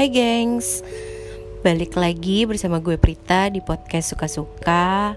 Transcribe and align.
Hai 0.00 0.08
gengs. 0.08 0.80
Balik 1.60 1.92
lagi 1.92 2.48
bersama 2.48 2.80
gue 2.80 2.96
Prita 2.96 3.52
di 3.52 3.60
podcast 3.60 4.16
Suka-Suka. 4.16 5.12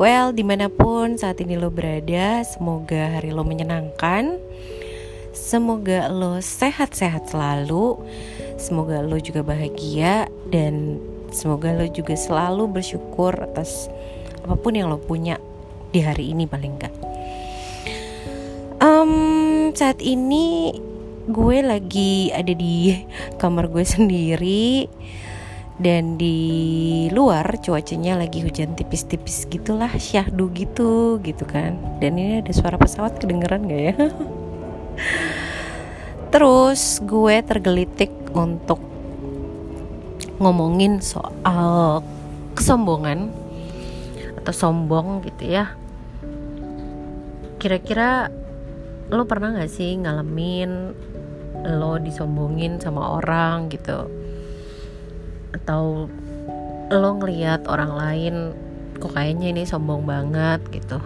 Well, 0.00 0.32
di 0.32 0.40
mana 0.40 0.72
pun 0.72 1.20
saat 1.20 1.44
ini 1.44 1.60
lo 1.60 1.68
berada 1.68 2.40
Semoga 2.40 3.20
hari 3.20 3.36
lo 3.36 3.44
menyenangkan. 3.44 4.40
Semoga 5.36 6.08
lo 6.08 6.40
sehat-sehat 6.40 7.36
selalu. 7.36 8.00
Semoga 8.56 9.04
lo 9.04 9.20
juga 9.20 9.44
bahagia 9.44 10.24
Dan 10.48 10.96
semoga 11.28 11.76
lo 11.76 11.84
juga 11.84 12.16
selalu 12.16 12.80
bersyukur 12.80 13.36
atas 13.44 13.92
apa 14.40 14.56
pun 14.56 14.72
yang 14.72 14.88
lo 14.88 14.96
punya 15.04 15.36
di 15.92 16.00
hari 16.00 16.32
ini 16.32 16.48
paling 16.48 16.80
enggak 16.80 16.96
um, 18.80 19.68
Saat 19.76 20.00
ini 20.00 20.80
gue 21.22 21.62
lagi 21.62 22.34
ada 22.34 22.50
di 22.50 22.98
kamar 23.38 23.70
gue 23.70 23.86
sendiri 23.86 24.90
dan 25.78 26.18
di 26.18 27.06
luar 27.14 27.62
cuacanya 27.62 28.18
lagi 28.18 28.42
hujan 28.42 28.74
tipis-tipis 28.74 29.46
gitulah 29.46 29.90
syahdu 29.98 30.50
gitu 30.50 31.22
gitu 31.22 31.46
kan. 31.46 31.78
Dan 32.02 32.18
ini 32.18 32.42
ada 32.42 32.50
suara 32.50 32.74
pesawat 32.74 33.22
kedengeran 33.22 33.70
gak 33.70 33.82
ya? 33.82 33.94
Terus 36.32 36.98
gue 37.06 37.36
tergelitik 37.42 38.10
untuk 38.34 38.82
ngomongin 40.42 40.98
soal 40.98 42.02
kesombongan 42.58 43.30
atau 44.42 44.54
sombong 44.54 45.22
gitu 45.22 45.54
ya. 45.54 45.70
Kira-kira 47.62 48.26
lo 49.12 49.28
pernah 49.28 49.54
gak 49.54 49.70
sih 49.70 50.00
ngalamin 50.00 50.96
lo 51.66 51.98
disombongin 51.98 52.82
sama 52.82 53.18
orang 53.22 53.70
gitu. 53.70 54.10
Atau 55.54 56.08
lo 56.92 57.10
ngeliat 57.16 57.66
orang 57.70 57.92
lain 57.94 58.34
kok 58.98 59.14
kayaknya 59.14 59.54
ini 59.54 59.62
sombong 59.66 60.06
banget 60.06 60.60
gitu. 60.74 60.98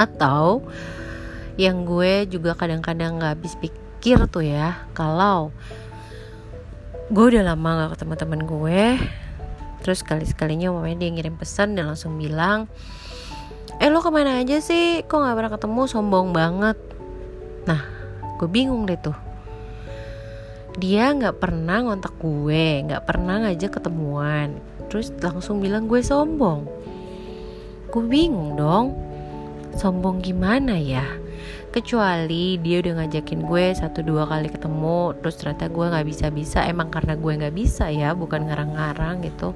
Atau 0.00 0.66
yang 1.60 1.84
gue 1.84 2.24
juga 2.32 2.56
kadang-kadang 2.56 3.20
gak 3.20 3.36
habis 3.36 3.54
pikir 3.60 4.24
tuh 4.32 4.40
ya 4.40 4.88
kalau 4.96 5.52
gue 7.12 7.24
udah 7.28 7.44
lama 7.52 7.84
gak 7.84 8.00
ketemu 8.00 8.14
temen 8.16 8.42
gue 8.48 8.82
terus 9.84 10.00
sekali-sekalinya 10.00 10.72
mamanya 10.72 11.04
dia 11.04 11.10
ngirim 11.12 11.36
pesan 11.36 11.76
dan 11.76 11.92
langsung 11.92 12.16
bilang 12.16 12.72
eh 13.82 13.90
lo 13.92 13.98
ke 13.98 14.14
mana 14.14 14.38
aja 14.38 14.62
sih? 14.62 15.02
Kok 15.04 15.18
gak 15.26 15.36
pernah 15.36 15.52
ketemu? 15.52 15.80
Sombong 15.90 16.30
banget. 16.30 16.78
Nah 17.66 17.91
gue 18.42 18.50
bingung 18.50 18.90
deh 18.90 18.98
tuh. 18.98 19.14
Dia 20.74 21.14
nggak 21.14 21.38
pernah 21.38 21.86
ngontak 21.86 22.18
gue 22.18 22.82
nggak 22.90 23.06
pernah 23.06 23.46
ngajak 23.46 23.78
ketemuan. 23.78 24.58
Terus 24.90 25.14
langsung 25.22 25.62
bilang 25.62 25.86
gue 25.86 26.02
sombong. 26.02 26.66
Gue 27.94 28.02
bingung 28.02 28.58
dong. 28.58 28.98
Sombong 29.78 30.18
gimana 30.18 30.74
ya? 30.74 31.06
Kecuali 31.70 32.58
dia 32.58 32.82
udah 32.82 32.98
ngajakin 32.98 33.46
gue 33.46 33.64
satu 33.78 34.02
dua 34.02 34.26
kali 34.26 34.50
ketemu 34.50 35.14
terus 35.22 35.38
ternyata 35.38 35.70
gue 35.70 35.86
nggak 35.86 36.06
bisa 36.10 36.26
bisa 36.34 36.58
emang 36.66 36.90
karena 36.90 37.14
gue 37.14 37.32
nggak 37.32 37.54
bisa 37.54 37.94
ya 37.94 38.10
bukan 38.12 38.50
ngarang-ngarang 38.50 39.22
gitu. 39.22 39.54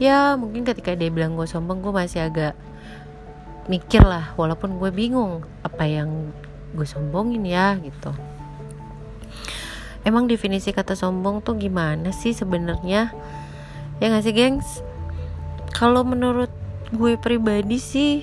Ya 0.00 0.32
mungkin 0.40 0.64
ketika 0.64 0.96
dia 0.96 1.12
bilang 1.12 1.36
gue 1.36 1.44
sombong 1.44 1.84
gue 1.84 1.92
masih 1.92 2.24
agak 2.24 2.56
mikir 3.68 4.00
lah. 4.00 4.32
Walaupun 4.40 4.80
gue 4.80 4.88
bingung 4.88 5.44
apa 5.60 5.84
yang 5.84 6.32
gue 6.74 6.86
sombongin 6.88 7.44
ya 7.46 7.76
gitu. 7.78 8.10
Emang 10.06 10.30
definisi 10.30 10.70
kata 10.70 10.94
sombong 10.94 11.42
tuh 11.42 11.58
gimana 11.58 12.14
sih 12.14 12.30
sebenarnya? 12.30 13.10
Ya 13.98 14.06
gak 14.06 14.22
sih 14.22 14.34
gengs? 14.34 14.82
Kalau 15.74 16.06
menurut 16.06 16.50
gue 16.94 17.18
pribadi 17.18 17.82
sih 17.82 18.22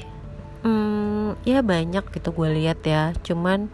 hmm, 0.64 1.44
ya 1.44 1.59
banyak 1.59 2.08
gitu 2.08 2.32
gue 2.32 2.50
lihat 2.56 2.80
ya. 2.88 3.12
Cuman 3.20 3.68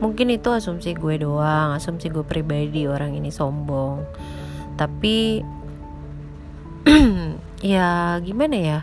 mungkin 0.00 0.32
itu 0.32 0.48
asumsi 0.52 0.92
gue 0.92 1.20
doang 1.20 1.72
asumsi 1.76 2.08
gue 2.08 2.24
pribadi 2.24 2.88
orang 2.88 3.12
ini 3.12 3.28
sombong. 3.28 4.04
Tapi 4.80 5.44
ya 7.76 8.16
gimana 8.24 8.56
ya 8.56 8.80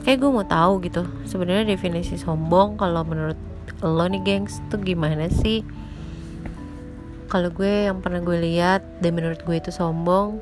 Oke 0.00 0.16
gue 0.16 0.30
mau 0.30 0.46
tahu 0.46 0.80
gitu 0.88 1.04
sebenarnya 1.28 1.76
definisi 1.76 2.16
sombong 2.16 2.80
kalau 2.80 3.04
menurut 3.04 3.36
lo 3.84 4.06
nih 4.08 4.22
gengs 4.24 4.62
tuh 4.72 4.80
gimana 4.80 5.28
sih? 5.28 5.66
Kalau 7.28 7.48
gue 7.52 7.88
yang 7.88 8.00
pernah 8.00 8.20
gue 8.20 8.38
lihat 8.40 8.84
dan 9.04 9.16
menurut 9.16 9.40
gue 9.44 9.56
itu 9.56 9.72
sombong 9.72 10.40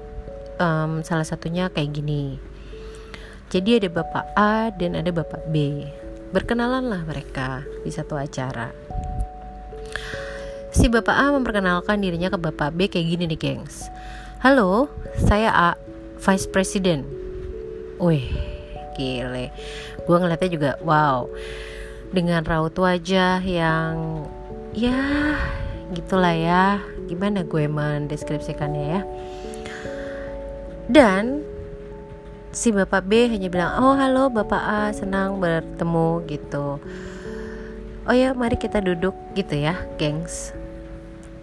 um, 0.58 1.02
salah 1.02 1.26
satunya 1.26 1.70
kayak 1.70 1.94
gini. 1.94 2.38
Jadi 3.50 3.82
ada 3.82 3.88
bapak 3.90 4.26
A 4.38 4.70
dan 4.70 4.94
ada 4.94 5.10
bapak 5.10 5.50
B. 5.50 5.86
Berkenalan 6.30 6.86
lah 6.86 7.02
mereka 7.02 7.66
di 7.82 7.90
satu 7.90 8.14
acara. 8.14 8.70
Si 10.70 10.86
bapak 10.86 11.16
A 11.18 11.34
memperkenalkan 11.34 11.98
dirinya 11.98 12.30
ke 12.30 12.38
bapak 12.38 12.70
B 12.78 12.86
kayak 12.86 13.06
gini 13.18 13.24
nih 13.34 13.38
gengs. 13.38 13.90
Halo 14.38 14.86
saya 15.18 15.50
A 15.50 15.70
vice 16.22 16.46
president. 16.46 17.02
Wih, 17.98 18.30
gile. 18.96 19.54
Gue 20.04 20.16
ngeliatnya 20.16 20.50
juga 20.50 20.70
wow 20.82 21.28
dengan 22.10 22.42
raut 22.42 22.74
wajah 22.74 23.38
yang 23.42 24.26
ya 24.74 25.36
gitulah 25.94 26.34
ya. 26.34 26.82
Gimana 27.06 27.42
gue 27.42 27.66
mendeskripsikannya 27.66 28.84
ya? 28.86 29.02
Dan 30.90 31.46
si 32.50 32.74
bapak 32.74 33.06
B 33.06 33.30
hanya 33.30 33.46
bilang 33.46 33.78
oh 33.78 33.94
halo 33.94 34.26
bapak 34.26 34.62
A 34.62 34.82
senang 34.90 35.38
bertemu 35.38 36.26
gitu. 36.26 36.82
Oh 38.10 38.16
ya 38.16 38.34
mari 38.34 38.58
kita 38.58 38.82
duduk 38.82 39.14
gitu 39.38 39.54
ya 39.54 39.78
gengs. 40.00 40.50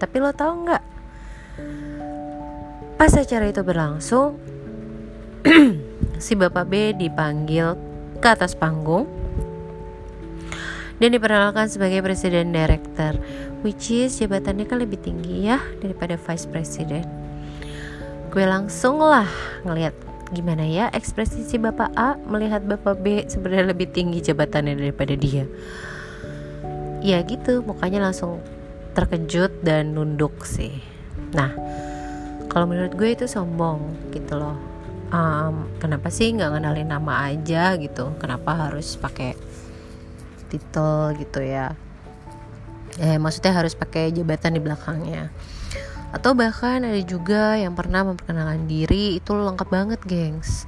Tapi 0.03 0.19
lo 0.19 0.35
tau 0.35 0.51
nggak? 0.51 0.83
Pas 2.97 3.13
acara 3.13 3.45
itu 3.47 3.61
berlangsung 3.61 4.35
si 6.17 6.33
bapak 6.33 6.66
B 6.66 6.97
dipanggil 6.97 7.78
ke 8.17 8.28
atas 8.28 8.57
panggung 8.57 9.05
dan 10.97 11.13
diperkenalkan 11.13 11.69
sebagai 11.69 12.01
presiden 12.01 12.50
director 12.50 13.13
which 13.61 13.94
is 13.94 14.17
jabatannya 14.17 14.66
kan 14.66 14.81
lebih 14.81 14.97
tinggi 15.01 15.50
ya 15.50 15.61
daripada 15.81 16.17
vice 16.17 16.50
president. 16.50 17.06
Gue 18.33 18.45
langsung 18.45 19.01
lah 19.01 19.29
ngelihat 19.66 19.94
gimana 20.33 20.67
ya 20.67 20.91
ekspresi 20.91 21.47
si 21.47 21.56
bapak 21.56 21.94
A 21.95 22.19
melihat 22.27 22.66
bapak 22.66 23.00
B 23.00 23.23
sebenarnya 23.25 23.72
lebih 23.72 23.89
tinggi 23.94 24.19
jabatannya 24.22 24.75
daripada 24.77 25.13
dia. 25.13 25.45
Ya 27.00 27.22
gitu 27.23 27.61
mukanya 27.63 28.09
langsung 28.09 28.41
terkejut 28.97 29.61
dan 29.61 29.94
nunduk 29.94 30.44
sih. 30.44 30.81
Nah 31.38 31.53
kalau 32.50 32.66
menurut 32.66 32.97
gue 32.97 33.13
itu 33.13 33.25
sombong 33.29 34.11
gitu 34.11 34.38
loh 34.38 34.76
um, 35.12 35.68
kenapa 35.79 36.07
sih 36.12 36.34
nggak 36.35 36.57
ngenalin 36.57 36.90
nama 36.90 37.31
aja 37.31 37.75
gitu? 37.79 38.16
Kenapa 38.19 38.68
harus 38.68 38.95
pakai 39.00 39.35
titel 40.47 41.16
gitu 41.19 41.40
ya? 41.44 41.75
Eh 42.97 43.19
maksudnya 43.22 43.53
harus 43.53 43.78
pakai 43.78 44.09
jabatan 44.16 44.57
di 44.57 44.62
belakangnya. 44.63 45.29
Atau 46.16 46.34
bahkan 46.34 46.88
ada 46.88 47.01
juga 47.03 47.59
yang 47.59 47.75
pernah 47.75 48.07
memperkenalkan 48.07 48.66
diri 48.66 49.19
itu 49.19 49.35
lengkap 49.35 49.68
banget 49.68 50.00
gengs. 50.07 50.66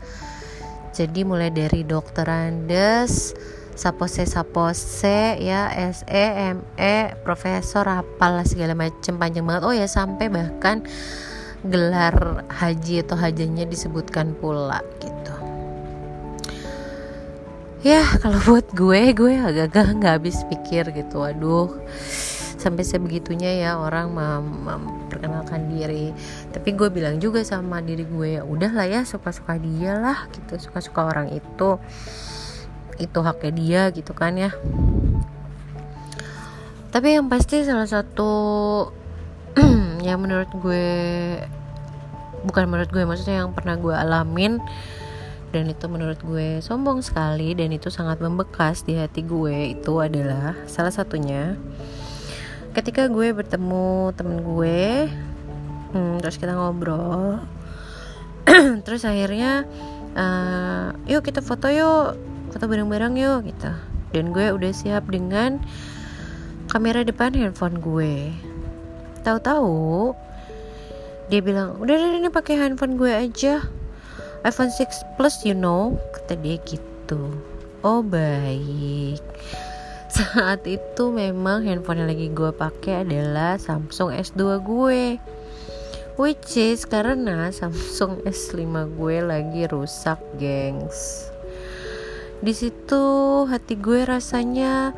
Jadi 0.91 1.23
mulai 1.23 1.47
dari 1.47 1.87
dokter 1.87 2.27
Andes 2.27 3.31
sapose 3.79 4.27
sapose 4.27 5.39
ya 5.39 5.71
SE 5.95 6.25
ME 6.59 6.95
profesor 7.23 7.87
apalah 7.87 8.43
segala 8.43 8.75
macem 8.75 9.15
panjang 9.15 9.47
banget. 9.47 9.63
Oh 9.63 9.71
ya 9.71 9.87
sampai 9.87 10.27
bahkan 10.27 10.83
gelar 11.65 12.47
haji 12.47 13.03
atau 13.03 13.17
hajanya 13.19 13.67
disebutkan 13.67 14.35
pula 14.37 14.79
gitu. 15.03 15.35
Ya 17.79 18.03
kalau 18.19 18.39
buat 18.43 18.67
gue 18.75 19.15
gue 19.15 19.33
agak-agak 19.39 19.87
nggak 19.99 20.13
habis 20.19 20.43
pikir 20.47 20.91
gitu. 20.95 21.23
Aduh 21.23 21.79
sampai 22.59 22.83
sebegitunya 22.83 23.55
ya 23.55 23.79
orang 23.79 24.11
memperkenalkan 24.67 25.71
diri. 25.71 26.11
Tapi 26.51 26.75
gue 26.75 26.91
bilang 26.91 27.15
juga 27.17 27.39
sama 27.47 27.79
diri 27.79 28.03
gue 28.03 28.35
ya 28.35 28.43
udahlah 28.43 28.83
ya 28.83 29.07
suka-suka 29.07 29.55
dia 29.55 29.95
lah 29.95 30.27
gitu. 30.35 30.59
Suka-suka 30.59 31.07
orang 31.07 31.31
itu. 31.31 31.79
Itu 32.99 33.23
haknya 33.23 33.51
dia 33.55 33.81
gitu 33.95 34.11
kan 34.11 34.35
ya. 34.35 34.51
Tapi 36.91 37.15
yang 37.15 37.31
pasti 37.31 37.63
salah 37.63 37.87
satu 37.87 38.31
yang 40.07 40.19
menurut 40.21 40.49
gue 40.59 40.87
bukan 42.45 42.65
menurut 42.71 42.89
gue 42.89 43.03
maksudnya 43.03 43.45
yang 43.45 43.51
pernah 43.55 43.75
gue 43.79 43.95
alamin. 43.95 44.59
Dan 45.49 45.65
itu 45.65 45.89
menurut 45.89 46.21
gue 46.21 46.61
sombong 46.61 47.01
sekali 47.01 47.57
dan 47.57 47.73
itu 47.73 47.89
sangat 47.89 48.21
membekas 48.21 48.85
di 48.85 48.93
hati 48.93 49.25
gue. 49.25 49.73
Itu 49.73 49.97
adalah 49.97 50.53
salah 50.69 50.93
satunya 50.93 51.57
ketika 52.69 53.09
gue 53.09 53.33
bertemu 53.33 54.13
temen 54.13 54.45
gue 54.45 55.09
hmm, 55.93 56.21
terus 56.21 56.37
kita 56.37 56.53
ngobrol. 56.53 57.41
Terus 58.85 59.05
akhirnya 59.05 59.65
uh, 60.17 60.89
yuk 61.05 61.21
kita 61.21 61.41
foto 61.41 61.69
yuk 61.69 62.17
foto 62.49 62.65
bareng-bareng 62.65 63.13
yuk 63.17 63.45
gitu. 63.45 63.71
Dan 64.09 64.33
gue 64.33 64.49
udah 64.49 64.73
siap 64.73 65.05
dengan 65.09 65.61
kamera 66.69 67.05
depan 67.05 67.33
handphone 67.33 67.77
gue 67.77 68.33
tahu-tahu 69.21 70.15
dia 71.29 71.45
bilang 71.45 71.77
udah 71.77 71.93
udah 71.93 72.17
ini 72.17 72.29
pakai 72.33 72.57
handphone 72.57 72.97
gue 72.97 73.13
aja. 73.13 73.61
iPhone 74.41 74.73
6 74.73 75.13
Plus 75.13 75.45
you 75.45 75.53
know. 75.53 75.93
Kata 76.17 76.33
dia 76.33 76.57
gitu. 76.65 77.29
Oh 77.85 78.01
baik. 78.01 79.21
Saat 80.15 80.65
itu 80.65 81.13
memang 81.13 81.61
handphone 81.61 82.01
yang 82.01 82.09
lagi 82.09 82.33
gue 82.33 82.49
pakai 82.49 83.05
adalah 83.05 83.61
Samsung 83.61 84.09
S2 84.09 84.41
gue. 84.65 85.03
Which 86.17 86.57
is 86.57 86.89
karena 86.89 87.53
Samsung 87.53 88.25
S5 88.27 88.65
gue 88.97 89.17
lagi 89.21 89.69
rusak 89.69 90.17
gengs. 90.41 91.29
Di 92.41 92.57
situ 92.57 93.05
hati 93.45 93.77
gue 93.77 94.01
rasanya 94.01 94.97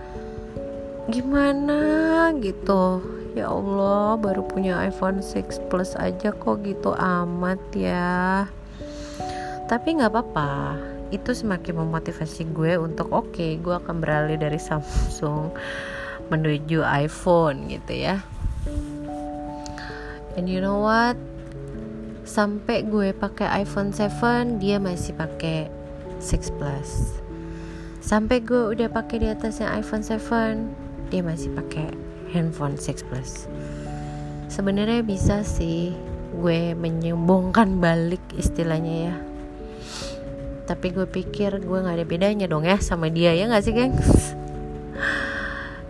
gimana 1.12 2.32
gitu 2.40 3.21
ya 3.32 3.48
Allah 3.48 4.20
baru 4.20 4.44
punya 4.44 4.80
iPhone 4.84 5.24
6 5.24 5.72
Plus 5.72 5.96
aja 5.96 6.36
kok 6.36 6.64
gitu 6.64 6.92
amat 6.96 7.60
ya. 7.72 8.48
Tapi 9.72 9.88
nggak 10.00 10.12
apa-apa. 10.12 10.76
Itu 11.12 11.36
semakin 11.36 11.84
memotivasi 11.84 12.52
gue 12.52 12.80
untuk 12.80 13.12
oke 13.12 13.36
okay, 13.36 13.60
gue 13.60 13.76
akan 13.76 14.04
beralih 14.04 14.40
dari 14.40 14.60
Samsung 14.60 15.52
menuju 16.32 16.84
iPhone 16.84 17.68
gitu 17.68 17.94
ya. 17.96 18.24
And 20.40 20.48
you 20.48 20.64
know 20.64 20.80
what? 20.80 21.20
Sampai 22.24 22.88
gue 22.88 23.12
pakai 23.12 23.68
iPhone 23.68 23.92
7 23.92 24.60
dia 24.60 24.80
masih 24.80 25.16
pakai 25.16 25.68
6 26.24 26.56
Plus. 26.60 27.20
Sampai 28.00 28.40
gue 28.40 28.72
udah 28.72 28.88
pakai 28.88 29.24
di 29.24 29.28
atasnya 29.28 29.72
iPhone 29.76 30.04
7 30.04 31.12
dia 31.12 31.20
masih 31.20 31.52
pakai 31.52 32.11
handphone 32.32 32.80
6 32.80 33.08
Plus. 33.08 33.46
Sebenarnya 34.52 35.04
bisa 35.04 35.44
sih 35.44 35.96
gue 36.32 36.76
menyumbungkan 36.76 37.80
balik 37.80 38.24
istilahnya 38.36 38.96
ya. 39.12 39.16
Tapi 40.68 40.96
gue 40.96 41.08
pikir 41.08 41.60
gue 41.60 41.78
nggak 41.84 41.98
ada 42.00 42.08
bedanya 42.08 42.46
dong 42.48 42.64
ya 42.64 42.80
sama 42.80 43.12
dia 43.12 43.36
ya 43.36 43.48
nggak 43.48 43.64
sih 43.64 43.76
gengs? 43.76 44.12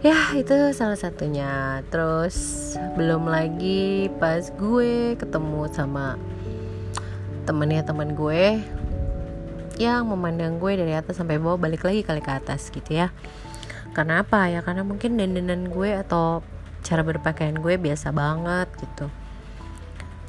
Ya 0.01 0.17
itu 0.33 0.57
salah 0.73 0.97
satunya. 0.97 1.85
Terus 1.93 2.73
belum 2.97 3.29
lagi 3.29 4.09
pas 4.17 4.49
gue 4.49 5.13
ketemu 5.13 5.69
sama 5.69 6.17
temennya 7.45 7.85
teman 7.85 8.17
gue 8.17 8.65
yang 9.77 10.09
memandang 10.09 10.57
gue 10.57 10.73
dari 10.77 10.97
atas 10.97 11.17
sampai 11.21 11.37
bawah 11.37 11.57
balik 11.57 11.85
lagi 11.85 12.05
kali 12.05 12.21
ke 12.21 12.33
atas 12.33 12.69
gitu 12.73 12.97
ya 12.97 13.09
karena 13.91 14.23
apa 14.23 14.47
ya? 14.47 14.59
Karena 14.63 14.83
mungkin 14.83 15.19
dandanan 15.19 15.67
gue 15.71 15.91
atau 15.95 16.43
cara 16.81 17.05
berpakaian 17.05 17.59
gue 17.61 17.77
biasa 17.77 18.09
banget 18.09 18.67
gitu. 18.81 19.05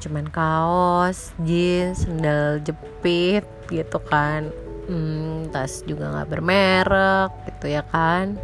Cuman 0.03 0.27
kaos 0.27 1.31
jeans 1.41 2.03
sendal 2.03 2.59
jepit 2.61 3.47
gitu 3.71 3.99
kan. 4.03 4.51
Hmm, 4.83 5.47
tas 5.47 5.79
juga 5.87 6.11
nggak 6.11 6.29
bermerek 6.29 7.31
gitu 7.47 7.65
ya 7.71 7.83
kan. 7.87 8.35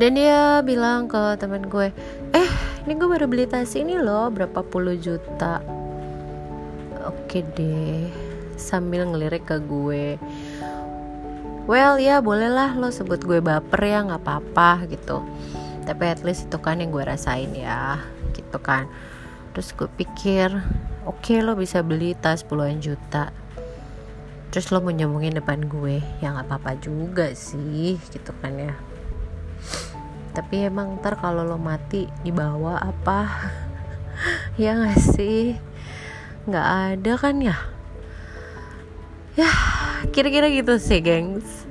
Dan 0.00 0.16
dia 0.16 0.64
bilang 0.64 1.04
ke 1.04 1.36
teman 1.36 1.68
gue 1.68 1.92
eh 2.32 2.50
ini 2.88 2.92
gue 2.96 3.08
baru 3.12 3.28
beli 3.28 3.44
tas 3.44 3.76
ini 3.76 4.00
loh 4.00 4.32
berapa 4.32 4.64
puluh 4.64 4.96
juta. 4.96 5.60
Oke 7.04 7.44
deh 7.54 8.08
sambil 8.56 9.04
ngelirik 9.04 9.44
ke 9.44 9.60
gue 9.60 10.16
well 11.70 11.98
ya 11.98 12.18
bolehlah 12.18 12.74
lo 12.74 12.90
sebut 12.90 13.22
gue 13.22 13.38
baper 13.38 13.80
ya 13.86 14.02
nggak 14.02 14.22
apa-apa 14.22 14.86
gitu. 14.90 15.22
Tapi 15.82 16.04
at 16.06 16.22
least 16.22 16.50
itu 16.50 16.58
kan 16.62 16.78
yang 16.78 16.90
gue 16.94 17.02
rasain 17.02 17.50
ya 17.54 18.02
gitu 18.34 18.58
kan. 18.58 18.86
Terus 19.52 19.74
gue 19.74 19.88
pikir 19.90 20.50
oke 21.06 21.22
okay, 21.22 21.38
lo 21.42 21.54
bisa 21.54 21.82
beli 21.82 22.14
tas 22.18 22.42
puluhan 22.42 22.82
juta. 22.82 23.30
Terus 24.52 24.68
lo 24.68 24.84
mau 24.84 24.92
nyambungin 24.92 25.38
depan 25.38 25.64
gue 25.64 26.04
ya 26.20 26.34
nggak 26.34 26.46
apa-apa 26.50 26.76
juga 26.82 27.32
sih 27.32 27.96
gitu 28.10 28.34
kan 28.42 28.52
ya. 28.58 28.74
Tapi 30.32 30.64
emang 30.64 30.96
ntar 31.00 31.20
kalau 31.20 31.44
lo 31.44 31.60
mati 31.60 32.08
dibawa 32.24 32.80
apa? 32.80 33.20
Ya 34.60 34.76
gak 34.76 35.00
sih? 35.00 35.56
Nggak 36.44 36.68
ada 36.94 37.12
kan 37.16 37.40
ya? 37.40 37.56
Ya 39.32 39.48
kira-kira 40.10 40.50
gitu 40.50 40.74
sih 40.82 40.98
gengs. 40.98 41.68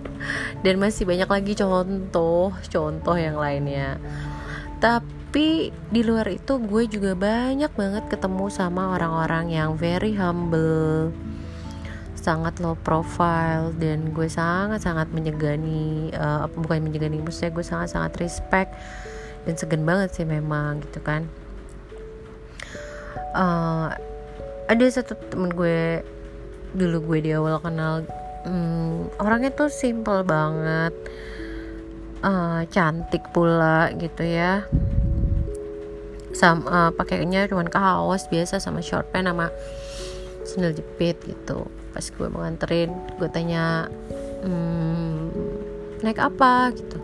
Dan 0.61 0.77
masih 0.77 1.09
banyak 1.09 1.27
lagi 1.27 1.53
contoh 1.57 2.53
contoh 2.53 3.17
yang 3.17 3.35
lainnya. 3.35 3.97
Tapi 4.79 5.73
di 5.73 6.01
luar 6.05 6.29
itu 6.29 6.61
gue 6.61 6.83
juga 6.87 7.17
banyak 7.17 7.73
banget 7.73 8.03
ketemu 8.07 8.45
sama 8.47 8.95
orang-orang 8.95 9.51
yang 9.51 9.73
very 9.75 10.13
humble 10.13 11.11
sangat 12.21 12.61
low 12.61 12.77
profile 12.77 13.73
dan 13.81 14.13
gue 14.13 14.29
sangat 14.29 14.85
sangat 14.85 15.09
menyegani 15.09 16.13
uh, 16.13 16.45
bukan 16.53 16.85
menyegani 16.85 17.17
maksudnya 17.17 17.49
gue 17.49 17.65
sangat 17.65 17.97
sangat 17.97 18.13
respect 18.21 18.77
dan 19.49 19.57
segan 19.57 19.81
banget 19.81 20.13
sih 20.13 20.25
memang 20.25 20.85
gitu 20.85 21.01
kan. 21.01 21.25
Uh, 23.33 23.89
ada 24.69 24.85
satu 24.85 25.17
temen 25.33 25.49
gue 25.49 26.05
dulu 26.71 27.13
gue 27.13 27.19
di 27.27 27.31
awal 27.35 27.59
kenal 27.59 28.07
um, 28.47 29.11
orangnya 29.19 29.51
tuh 29.51 29.67
simple 29.67 30.23
banget 30.23 30.95
uh, 32.23 32.63
cantik 32.69 33.27
pula 33.35 33.91
gitu 33.97 34.23
ya. 34.23 34.65
Sama 36.31 36.63
uh, 36.65 36.91
pakainya 36.95 37.45
cuman 37.51 37.67
kaos 37.67 38.31
biasa 38.31 38.63
sama 38.63 38.79
short 38.79 39.11
pants 39.11 39.29
sama 39.29 39.47
sandal 40.47 40.73
jepit 40.73 41.19
gitu. 41.27 41.67
Pas 41.91 42.05
gue 42.07 42.27
mau 42.31 42.41
nganterin 42.47 42.91
gue 43.19 43.29
tanya 43.29 43.91
hmm, 44.47 45.27
naik 46.01 46.23
apa? 46.23 46.71
gitu. 46.71 46.97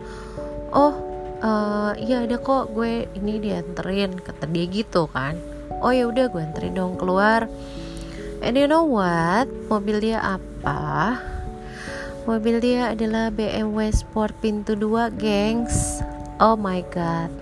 Oh 0.72 0.96
uh, 1.44 1.92
iya 2.00 2.24
ada 2.24 2.40
kok 2.40 2.72
gue 2.72 3.04
ini 3.20 3.36
dianterin 3.36 4.16
kata 4.16 4.48
dia 4.48 4.64
gitu 4.64 5.06
kan. 5.12 5.36
Oh 5.84 5.92
ya 5.92 6.08
udah 6.08 6.32
gue 6.32 6.40
anterin 6.42 6.74
dong 6.74 6.96
keluar 6.98 7.46
and 8.42 8.54
you 8.58 8.66
know 8.66 8.84
what? 8.84 9.46
Mobil 9.70 10.02
dia 10.02 10.18
apa? 10.20 11.16
Mobil 12.28 12.60
dia 12.60 12.92
adalah 12.92 13.32
BMW 13.32 13.88
Sport 13.88 14.36
pintu 14.44 14.76
2 14.76 15.08
gengs. 15.16 16.04
Oh 16.36 16.58
my 16.58 16.84
god. 16.92 17.32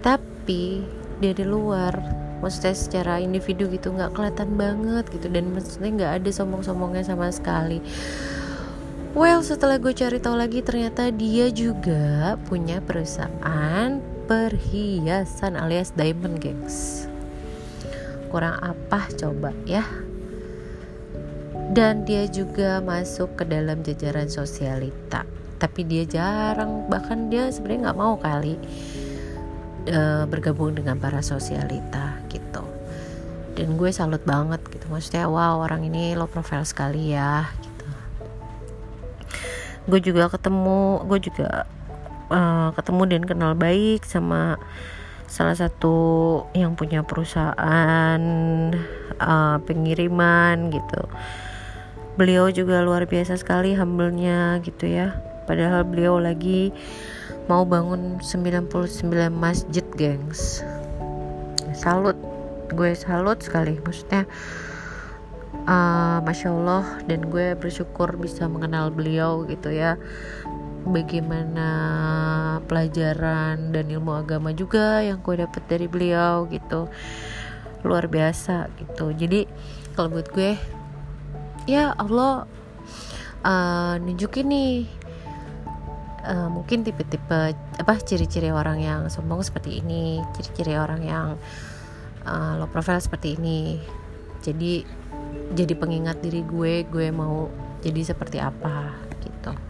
Tapi 0.00 0.80
dari 1.20 1.44
luar. 1.44 1.92
Maksudnya 2.40 2.72
secara 2.72 3.20
individu 3.20 3.68
gitu 3.68 3.92
nggak 3.92 4.16
kelihatan 4.16 4.56
banget 4.56 5.04
gitu. 5.12 5.28
Dan 5.28 5.52
maksudnya 5.52 5.90
nggak 5.92 6.12
ada 6.24 6.30
sombong-sombongnya 6.32 7.04
sama 7.04 7.28
sekali. 7.28 7.84
Well 9.12 9.42
setelah 9.42 9.82
gue 9.82 9.90
cari 9.90 10.22
tahu 10.22 10.38
lagi 10.38 10.62
ternyata 10.62 11.10
dia 11.10 11.50
juga 11.50 12.38
punya 12.46 12.78
perusahaan 12.78 13.98
perhiasan 14.30 15.58
alias 15.58 15.90
diamond 15.98 16.38
gengs 16.38 17.09
kurang 18.30 18.56
apa 18.62 19.10
coba 19.18 19.50
ya. 19.66 19.82
Dan 21.70 22.02
dia 22.02 22.26
juga 22.26 22.82
masuk 22.82 23.38
ke 23.38 23.44
dalam 23.46 23.82
jajaran 23.82 24.26
sosialita. 24.26 25.22
Tapi 25.60 25.86
dia 25.86 26.02
jarang 26.08 26.88
bahkan 26.88 27.28
dia 27.30 27.46
sebenarnya 27.52 27.90
nggak 27.90 28.00
mau 28.00 28.16
kali 28.16 28.56
uh, 29.92 30.24
bergabung 30.26 30.74
dengan 30.74 30.98
para 30.98 31.22
sosialita 31.22 32.18
gitu. 32.32 32.64
Dan 33.54 33.76
gue 33.76 33.90
salut 33.92 34.22
banget 34.24 34.62
gitu. 34.72 34.88
Maksudnya 34.88 35.28
wow 35.28 35.62
orang 35.62 35.86
ini 35.86 36.16
lo 36.18 36.26
profile 36.26 36.64
sekali 36.64 37.12
ya 37.14 37.46
gitu. 37.60 37.86
Gue 39.86 40.00
juga 40.02 40.26
ketemu 40.26 41.06
gue 41.06 41.18
juga 41.22 41.70
uh, 42.32 42.74
ketemu 42.74 43.02
dan 43.10 43.22
kenal 43.26 43.52
baik 43.54 44.06
sama 44.06 44.56
salah 45.30 45.54
satu 45.54 45.94
yang 46.58 46.74
punya 46.74 47.06
perusahaan 47.06 48.20
uh, 49.22 49.56
pengiriman 49.62 50.74
gitu. 50.74 51.06
Beliau 52.18 52.50
juga 52.50 52.82
luar 52.82 53.06
biasa 53.06 53.38
sekali 53.38 53.78
humble-nya 53.78 54.58
gitu 54.66 54.90
ya. 54.90 55.14
Padahal 55.46 55.86
beliau 55.86 56.18
lagi 56.18 56.74
mau 57.46 57.62
bangun 57.62 58.18
99 58.18 59.30
masjid 59.30 59.86
gengs. 59.94 60.66
Salut 61.78 62.18
gue 62.74 62.90
salut 62.98 63.38
sekali. 63.38 63.78
Maksudnya 63.78 64.26
uh, 65.70 66.18
masya 66.26 66.50
Allah 66.50 66.84
dan 67.06 67.30
gue 67.30 67.54
bersyukur 67.54 68.18
bisa 68.18 68.50
mengenal 68.50 68.90
beliau 68.90 69.46
gitu 69.46 69.70
ya 69.70 69.94
bagaimana 70.86 71.68
pelajaran 72.64 73.72
dan 73.74 73.84
ilmu 73.88 74.16
agama 74.16 74.54
juga 74.56 75.04
yang 75.04 75.20
gue 75.20 75.44
dapet 75.44 75.62
dari 75.68 75.86
beliau 75.86 76.48
gitu. 76.48 76.88
Luar 77.84 78.08
biasa 78.08 78.68
gitu. 78.76 79.12
Jadi 79.12 79.44
kalau 79.96 80.12
buat 80.12 80.28
gue 80.32 80.56
ya 81.68 81.92
Allah 81.96 82.48
uh, 83.44 83.94
nunjukin 84.00 84.46
nih 84.48 84.74
uh, 86.24 86.48
mungkin 86.48 86.84
tipe-tipe 86.84 87.56
apa 87.56 87.94
ciri-ciri 88.00 88.52
orang 88.52 88.80
yang 88.80 89.00
sombong 89.12 89.44
seperti 89.44 89.80
ini 89.80 90.20
ciri-ciri 90.36 90.76
orang 90.76 91.02
yang 91.04 91.26
uh, 92.24 92.52
low 92.60 92.68
profile 92.68 93.00
seperti 93.00 93.36
ini. 93.36 93.80
Jadi 94.40 94.84
jadi 95.52 95.74
pengingat 95.76 96.24
diri 96.24 96.40
gue 96.44 96.88
gue 96.88 97.08
mau 97.12 97.48
jadi 97.80 98.12
seperti 98.12 98.40
apa 98.40 98.92
gitu 99.20 99.69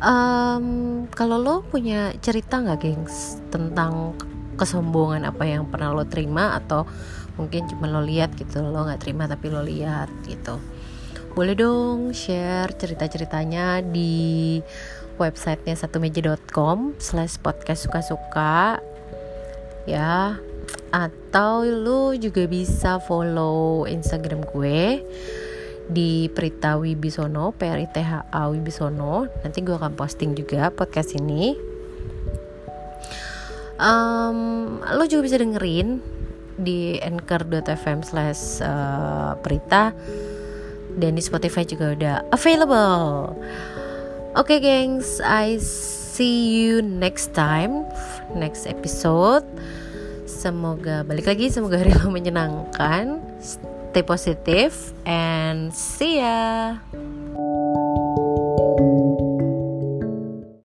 um, 0.00 1.06
kalau 1.12 1.36
lo 1.40 1.54
punya 1.64 2.12
cerita 2.18 2.60
nggak 2.60 2.80
gengs 2.80 3.40
tentang 3.52 4.16
kesombongan 4.56 5.24
apa 5.24 5.44
yang 5.48 5.68
pernah 5.68 5.92
lo 5.94 6.04
terima? 6.04 6.56
Atau 6.56 6.84
mungkin 7.38 7.64
cuma 7.70 7.88
lo 7.88 8.04
lihat 8.04 8.36
gitu 8.36 8.60
lo 8.60 8.84
nggak 8.84 9.00
terima 9.06 9.24
tapi 9.30 9.48
lo 9.48 9.64
lihat 9.64 10.10
gitu? 10.28 10.60
Boleh 11.32 11.54
dong 11.54 12.10
share 12.10 12.74
cerita-ceritanya 12.74 13.86
di 13.86 14.58
websitenya 15.20 15.76
satumeja.com 15.78 16.98
slash 16.98 17.38
podcast 17.38 17.86
suka-suka 17.86 18.82
ya. 19.86 20.40
Atau 20.90 21.62
lu 21.62 22.18
juga 22.18 22.50
bisa 22.50 22.98
follow 22.98 23.86
instagram 23.86 24.42
gue 24.50 25.06
di 25.90 26.30
Prita 26.30 26.78
Wibisono, 26.78 27.50
P 27.50 27.66
R 27.66 27.82
I 27.82 27.88
T 27.90 27.98
H 27.98 28.30
A 28.30 28.46
Wibisono. 28.46 29.26
Nanti 29.42 29.58
gue 29.60 29.74
akan 29.74 29.98
posting 29.98 30.38
juga 30.38 30.70
podcast 30.70 31.18
ini. 31.18 31.58
Um, 33.80 34.78
lo 34.92 35.08
juga 35.08 35.26
bisa 35.26 35.40
dengerin 35.40 35.98
di 36.60 37.00
anchor.fm 37.00 38.04
slash 38.04 38.60
uh, 38.60 39.32
Prita 39.40 39.96
dan 41.00 41.16
di 41.16 41.22
Spotify 41.24 41.64
juga 41.64 41.96
udah 41.96 42.16
available. 42.30 43.32
Oke 44.36 44.54
okay, 44.54 44.58
gengs, 44.60 45.18
I 45.24 45.58
see 45.58 46.60
you 46.60 46.84
next 46.84 47.32
time, 47.32 47.88
next 48.36 48.68
episode. 48.68 49.42
Semoga 50.28 51.02
balik 51.02 51.26
lagi, 51.26 51.48
semoga 51.50 51.80
hari 51.80 51.96
lo 51.96 52.12
menyenangkan. 52.12 53.18
Stay 53.90 54.06
positive 54.06 54.94
and 55.02 55.74
see 55.74 56.22
ya. 56.22 56.78